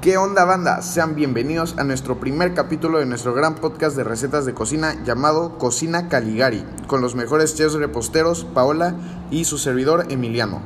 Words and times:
¿Qué 0.00 0.16
onda 0.16 0.44
banda? 0.44 0.80
Sean 0.80 1.16
bienvenidos 1.16 1.76
a 1.76 1.82
nuestro 1.82 2.20
primer 2.20 2.54
capítulo 2.54 3.00
de 3.00 3.06
nuestro 3.06 3.34
gran 3.34 3.56
podcast 3.56 3.96
de 3.96 4.04
recetas 4.04 4.46
de 4.46 4.54
cocina 4.54 4.94
llamado 5.04 5.58
Cocina 5.58 6.08
Caligari, 6.08 6.64
con 6.86 7.00
los 7.00 7.16
mejores 7.16 7.56
chefs 7.56 7.74
reposteros, 7.74 8.44
Paola 8.44 8.94
y 9.32 9.44
su 9.44 9.58
servidor 9.58 10.06
Emiliano. 10.08 10.62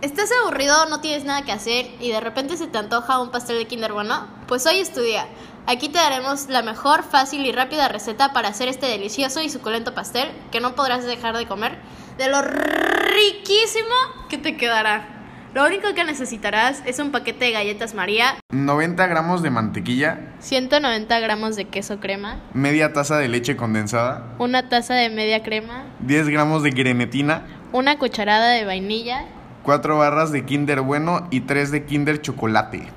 ¿Estás 0.00 0.30
aburrido, 0.42 0.86
no 0.86 1.00
tienes 1.00 1.24
nada 1.24 1.42
que 1.44 1.52
hacer 1.52 1.86
y 2.00 2.10
de 2.10 2.20
repente 2.20 2.56
se 2.56 2.66
te 2.66 2.78
antoja 2.78 3.20
un 3.20 3.30
pastel 3.30 3.58
de 3.58 3.68
Kinder 3.68 3.92
Bueno? 3.92 4.26
Pues 4.48 4.66
hoy 4.66 4.80
estudia. 4.80 5.28
Aquí 5.68 5.88
te 5.88 5.98
daremos 5.98 6.48
la 6.48 6.62
mejor, 6.62 7.04
fácil 7.04 7.46
y 7.46 7.52
rápida 7.52 7.86
receta 7.86 8.32
para 8.32 8.48
hacer 8.48 8.66
este 8.66 8.86
delicioso 8.86 9.40
y 9.40 9.50
suculento 9.50 9.94
pastel 9.94 10.32
que 10.50 10.58
no 10.58 10.74
podrás 10.74 11.04
dejar 11.04 11.36
de 11.36 11.46
comer 11.46 11.78
de 12.18 12.28
lo 12.28 12.42
riquísimo 12.42 13.94
que 14.28 14.38
te 14.38 14.56
quedará. 14.56 15.11
Lo 15.54 15.66
único 15.66 15.92
que 15.94 16.02
necesitarás 16.04 16.82
es 16.86 16.98
un 16.98 17.10
paquete 17.10 17.44
de 17.44 17.50
galletas 17.50 17.92
María, 17.92 18.36
90 18.52 19.06
gramos 19.06 19.42
de 19.42 19.50
mantequilla, 19.50 20.32
190 20.38 21.20
gramos 21.20 21.56
de 21.56 21.66
queso 21.66 22.00
crema, 22.00 22.40
media 22.54 22.94
taza 22.94 23.18
de 23.18 23.28
leche 23.28 23.54
condensada, 23.54 24.34
una 24.38 24.70
taza 24.70 24.94
de 24.94 25.10
media 25.10 25.42
crema, 25.42 25.84
10 26.00 26.28
gramos 26.28 26.62
de 26.62 26.70
grenetina, 26.70 27.42
una 27.70 27.98
cucharada 27.98 28.48
de 28.52 28.64
vainilla. 28.64 29.26
4 29.62 29.98
barras 29.98 30.32
de 30.32 30.46
Kinder 30.46 30.80
Bueno 30.80 31.28
y 31.30 31.40
3 31.40 31.70
de 31.70 31.84
Kinder 31.84 32.22
Chocolate. 32.22 32.88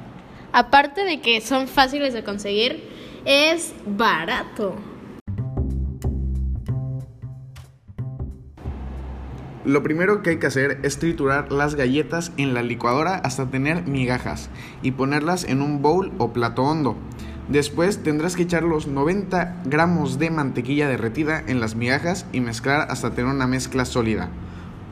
Aparte 0.54 1.04
de 1.04 1.20
que 1.20 1.42
son 1.42 1.68
fáciles 1.68 2.14
de 2.14 2.24
conseguir, 2.24 2.90
es 3.26 3.74
barato. 3.86 4.78
Lo 9.66 9.82
primero 9.82 10.22
que 10.22 10.30
hay 10.30 10.38
que 10.38 10.46
hacer 10.46 10.80
es 10.84 11.00
triturar 11.00 11.52
las 11.52 11.74
galletas 11.74 12.32
en 12.38 12.54
la 12.54 12.62
licuadora 12.62 13.16
hasta 13.16 13.50
tener 13.50 13.88
migajas 13.88 14.52
y 14.84 14.92
ponerlas 14.92 15.44
en 15.44 15.64
un 15.64 15.82
bowl 15.82 16.12
o 16.20 16.34
plato 16.34 16.62
hondo. 16.62 16.96
Después 17.50 18.04
tendrás 18.04 18.36
que 18.36 18.44
echar 18.44 18.62
los 18.62 18.86
90 18.86 19.64
gramos 19.66 20.20
de 20.20 20.30
mantequilla 20.30 20.88
derretida 20.88 21.44
en 21.48 21.60
las 21.60 21.76
migajas 21.76 22.28
y 22.32 22.42
mezclar 22.42 22.88
hasta 22.92 23.16
tener 23.16 23.34
una 23.34 23.48
mezcla 23.48 23.86
sólida. 23.86 24.30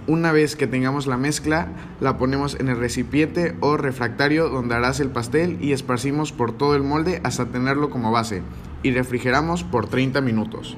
Una 0.08 0.32
vez 0.32 0.56
que 0.56 0.66
tengamos 0.66 1.06
la 1.06 1.18
mezcla, 1.18 1.68
la 2.02 2.18
ponemos 2.18 2.60
en 2.60 2.68
el 2.68 2.80
recipiente 2.80 3.56
o 3.60 3.78
refractario 3.78 4.50
donde 4.50 4.74
harás 4.74 5.00
el 5.00 5.10
pastel 5.10 5.60
y 5.62 5.74
esparcimos 5.74 6.32
por 6.32 6.52
todo 6.52 6.76
el 6.76 6.82
molde 6.82 7.22
hasta 7.24 7.46
tenerlo 7.46 7.92
como 7.92 8.12
base 8.12 8.42
y 8.82 8.90
refrigeramos 8.90 9.64
por 9.64 9.88
30 9.88 10.20
minutos. 10.22 10.78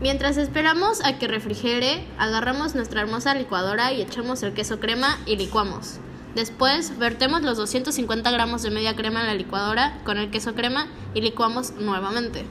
Mientras 0.00 0.36
esperamos 0.36 1.02
a 1.02 1.18
que 1.18 1.26
refrigere, 1.26 2.06
agarramos 2.18 2.74
nuestra 2.74 3.00
hermosa 3.00 3.34
licuadora 3.34 3.94
y 3.94 4.02
echamos 4.02 4.42
el 4.42 4.52
queso 4.52 4.78
crema 4.78 5.18
y 5.24 5.36
licuamos. 5.36 6.00
Después, 6.34 6.98
vertemos 6.98 7.40
los 7.40 7.56
250 7.56 8.30
gramos 8.30 8.62
de 8.62 8.70
media 8.70 8.94
crema 8.94 9.20
en 9.20 9.26
la 9.28 9.34
licuadora 9.34 9.98
con 10.04 10.18
el 10.18 10.30
queso 10.30 10.54
crema 10.54 10.86
y 11.14 11.22
licuamos 11.22 11.72
nuevamente. 11.78 12.44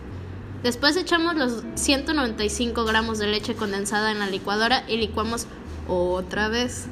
Después 0.64 0.98
echamos 0.98 1.36
los 1.36 1.64
195 1.76 2.84
gramos 2.84 3.20
de 3.20 3.28
leche 3.28 3.54
condensada 3.54 4.10
en 4.10 4.18
la 4.18 4.26
licuadora 4.26 4.84
y 4.88 4.98
licuamos 4.98 5.46
otra 5.88 6.48
vez. 6.48 6.88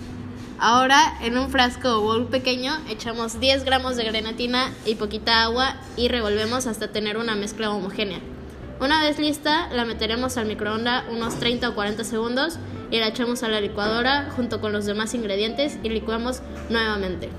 Ahora, 0.60 1.18
en 1.24 1.36
un 1.36 1.50
frasco 1.50 1.98
o 1.98 2.02
bowl 2.02 2.28
pequeño, 2.28 2.78
echamos 2.88 3.40
10 3.40 3.66
gramos 3.66 3.96
de 3.96 4.04
grenatina 4.04 4.72
y 4.86 4.94
poquita 4.94 5.42
agua 5.42 5.78
y 5.98 6.10
revolvemos 6.10 6.68
hasta 6.68 6.92
tener 6.92 7.18
una 7.18 7.34
mezcla 7.34 7.72
homogénea. 7.72 8.20
Una 8.80 9.02
vez 9.02 9.20
lista, 9.20 9.70
la 9.72 9.86
meteremos 9.86 10.38
al 10.38 10.46
microondas 10.46 11.06
unos 11.10 11.40
30 11.40 11.70
o 11.70 11.76
40 11.76 12.04
segundos 12.04 12.58
y 12.92 13.00
la 13.00 13.08
echamos 13.08 13.44
a 13.44 13.48
la 13.48 13.62
licuadora 13.62 14.30
junto 14.36 14.60
con 14.60 14.74
los 14.74 14.86
demás 14.86 15.14
ingredientes 15.14 15.78
y 15.84 15.90
licuamos 15.90 16.42
nuevamente. 16.70 17.30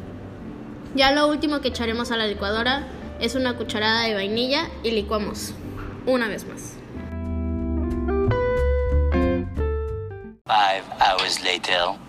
Ya 0.94 1.12
lo 1.12 1.26
último 1.28 1.60
que 1.60 1.68
echaremos 1.68 2.12
a 2.12 2.16
la 2.16 2.26
licuadora 2.26 2.86
es 3.20 3.34
una 3.34 3.56
cucharada 3.56 4.02
de 4.02 4.14
vainilla 4.14 4.68
y 4.82 4.92
licuamos 4.92 5.52
una 6.06 6.28
vez 6.28 6.46
más. 6.46 6.74
Five 10.46 10.84
hours 11.00 11.42
later. 11.42 12.03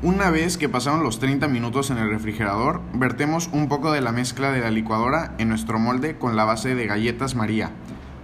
Una 0.00 0.30
vez 0.30 0.58
que 0.58 0.68
pasaron 0.68 1.02
los 1.02 1.18
30 1.18 1.48
minutos 1.48 1.90
en 1.90 1.98
el 1.98 2.08
refrigerador, 2.08 2.80
vertemos 2.94 3.50
un 3.52 3.66
poco 3.66 3.90
de 3.90 4.00
la 4.00 4.12
mezcla 4.12 4.52
de 4.52 4.60
la 4.60 4.70
licuadora 4.70 5.34
en 5.38 5.48
nuestro 5.48 5.80
molde 5.80 6.16
con 6.16 6.36
la 6.36 6.44
base 6.44 6.76
de 6.76 6.86
galletas 6.86 7.34
María. 7.34 7.72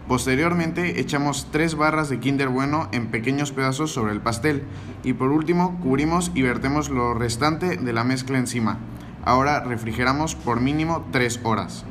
Posteriormente 0.07 1.01
echamos 1.01 1.49
3 1.51 1.75
barras 1.75 2.09
de 2.09 2.21
Kinder 2.21 2.49
Bueno 2.49 2.89
en 2.93 3.09
pequeños 3.09 3.51
pedazos 3.51 3.91
sobre 3.91 4.13
el 4.13 4.21
pastel 4.21 4.63
y 5.03 5.15
por 5.15 5.33
último 5.33 5.81
cubrimos 5.81 6.31
y 6.33 6.43
vertemos 6.43 6.91
lo 6.91 7.13
restante 7.13 7.77
de 7.77 7.93
la 7.93 8.05
mezcla 8.05 8.39
encima. 8.39 8.79
Ahora 9.25 9.59
refrigeramos 9.59 10.37
por 10.37 10.61
mínimo 10.61 11.05
3 11.11 11.41
horas. 11.43 11.85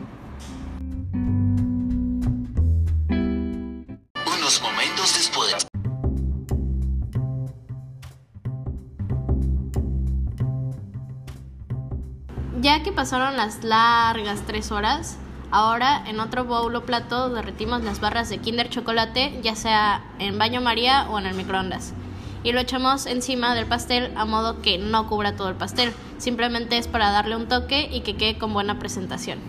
Ya 12.63 12.81
que 12.81 12.93
pasaron 12.93 13.35
las 13.35 13.61
largas 13.65 14.43
3 14.47 14.71
horas, 14.71 15.17
ahora 15.51 16.01
en 16.07 16.21
otro 16.21 16.45
bowl 16.45 16.73
o 16.73 16.85
plato 16.85 17.29
derretimos 17.29 17.83
las 17.83 17.99
barras 17.99 18.29
de 18.29 18.37
Kinder 18.37 18.69
Chocolate, 18.69 19.37
ya 19.43 19.53
sea 19.53 20.01
en 20.17 20.37
baño 20.37 20.61
María 20.61 21.09
o 21.09 21.19
en 21.19 21.25
el 21.25 21.33
microondas. 21.33 21.93
Y 22.41 22.53
lo 22.53 22.61
echamos 22.61 23.05
encima 23.05 23.53
del 23.53 23.65
pastel 23.65 24.13
a 24.15 24.23
modo 24.23 24.61
que 24.61 24.77
no 24.77 25.09
cubra 25.09 25.35
todo 25.35 25.49
el 25.49 25.55
pastel, 25.55 25.91
simplemente 26.19 26.77
es 26.77 26.87
para 26.87 27.11
darle 27.11 27.35
un 27.35 27.49
toque 27.49 27.89
y 27.91 27.99
que 27.99 28.15
quede 28.15 28.37
con 28.37 28.53
buena 28.53 28.79
presentación. 28.79 29.39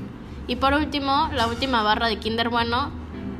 Y 0.48 0.56
por 0.56 0.74
último, 0.74 1.30
la 1.32 1.46
última 1.46 1.84
barra 1.84 2.08
de 2.08 2.18
Kinder 2.18 2.48
Bueno 2.48 2.90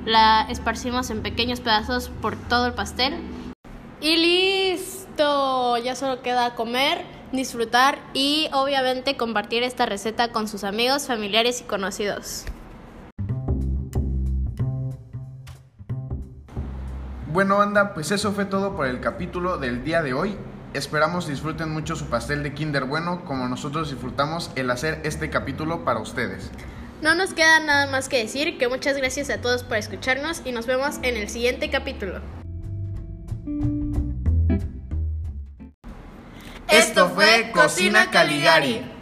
la 0.05 0.43
esparcimos 0.43 1.11
en 1.11 1.21
pequeños 1.21 1.59
pedazos 1.59 2.11
por 2.23 2.37
todo 2.37 2.69
el 2.69 2.75
pastel. 2.75 3.15
Y 4.01 4.19
listo, 4.19 5.79
ya 5.79 5.97
solo 5.97 6.23
queda 6.23 6.55
comer, 6.55 7.14
disfrutar 7.37 7.99
y 8.12 8.49
obviamente 8.53 9.17
compartir 9.17 9.62
esta 9.62 9.87
receta 9.87 10.33
con 10.33 10.49
sus 10.49 10.65
amigos, 10.65 11.06
familiares 11.06 11.61
y 11.61 11.65
conocidos. 11.65 12.45
Bueno 17.34 17.59
banda, 17.59 17.94
pues 17.94 18.12
eso 18.12 18.33
fue 18.33 18.44
todo 18.44 18.77
por 18.77 18.87
el 18.87 19.00
capítulo 19.00 19.59
del 19.59 19.83
día 19.83 20.03
de 20.03 20.15
hoy. 20.15 20.37
Esperamos 20.73 21.27
disfruten 21.27 21.71
mucho 21.71 21.97
su 21.97 22.06
pastel 22.06 22.43
de 22.43 22.55
Kinder 22.55 22.84
Bueno 22.84 23.25
como 23.25 23.49
nosotros 23.49 23.91
disfrutamos 23.91 24.50
el 24.55 24.71
hacer 24.71 25.00
este 25.05 25.31
capítulo 25.31 25.84
para 25.84 26.00
ustedes. 26.00 26.50
No 27.03 27.15
nos 27.15 27.34
queda 27.34 27.61
nada 27.61 27.87
más 27.87 28.09
que 28.09 28.19
decir 28.19 28.56
que 28.56 28.69
muchas 28.69 28.97
gracias 28.97 29.31
a 29.31 29.41
todos 29.41 29.65
por 29.65 29.77
escucharnos 29.77 30.43
y 30.44 30.53
nos 30.53 30.67
vemos 30.67 30.99
en 31.03 31.17
el 31.17 31.28
siguiente 31.28 31.71
capítulo. 31.71 32.21
Esto 36.69 37.09
fue 37.11 37.51
Cocina 37.53 38.11
Caligari. 38.11 38.94